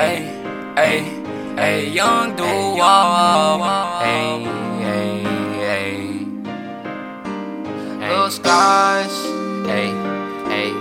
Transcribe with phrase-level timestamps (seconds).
[0.00, 0.24] Hey,
[0.76, 0.98] hey,
[1.56, 2.46] hey, young dude,
[4.00, 4.44] hey,
[4.80, 5.22] hey,
[5.60, 6.24] hey,
[8.08, 9.12] Little skies.
[9.68, 9.92] hey,
[10.48, 10.72] hey.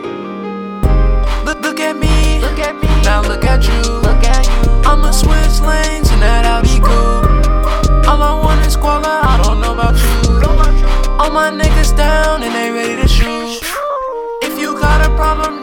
[1.43, 2.39] Look, look at me.
[2.39, 3.81] Look at me, Now look at you.
[4.07, 4.71] look at you.
[4.89, 8.07] I'ma switch lanes and that I'll be cool.
[8.09, 11.19] All I want is squalor, I don't know about you.
[11.19, 13.59] All my niggas down and they ready to shoot.
[14.43, 15.59] If you got a problem,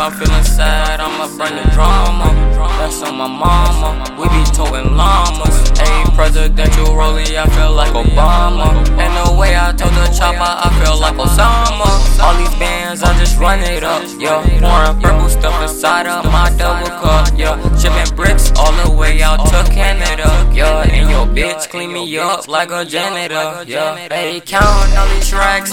[0.00, 2.32] I'm feeling sad, I'ma bring the drama.
[2.80, 4.16] That's on my mama.
[4.18, 5.70] We be towing llamas.
[5.76, 8.72] Ayy, presidential rollie, I feel like Obama.
[8.96, 11.84] And the way I told the chopper, I feel like Osama.
[12.24, 14.40] All these bands, I just run it up, yeah.
[14.60, 17.56] Pouring purple stuff inside of my double cup, yeah.
[17.76, 20.88] Shipping bricks all the way out to Canada, yeah.
[20.88, 24.08] And your bitch clean me up like a janitor, yeah.
[24.08, 25.69] They counting all these racks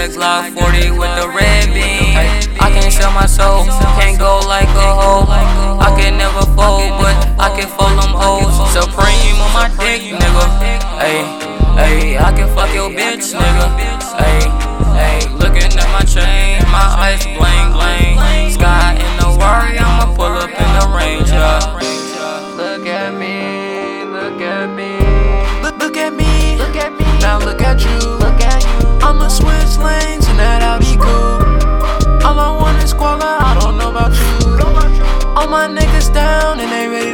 [0.00, 2.16] the Glock 40 with the red beam.
[2.56, 3.64] I can't sell my soul,
[4.00, 5.28] can't go like a hoe.
[5.28, 8.56] I can never fold, but I can fold them hoes.
[8.72, 10.46] Supreme on my dick, nigga.
[11.04, 11.24] Ayy,
[11.76, 13.66] ayy, I can fuck your bitch, nigga.
[14.24, 14.48] Ayy,
[14.96, 15.39] ayy,
[35.50, 37.09] my niggas down and they ready